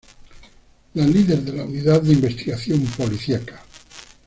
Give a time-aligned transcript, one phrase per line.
[0.95, 3.63] La líder de la unidad de investigación policiaca.